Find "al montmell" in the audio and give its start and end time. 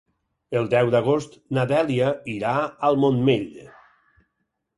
2.89-3.47